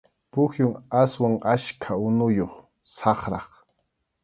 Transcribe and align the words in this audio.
Pukyum 0.31 0.71
aswan 1.01 1.35
achka 1.53 1.91
unuyuq, 2.07 2.53
saqrap. 2.97 3.49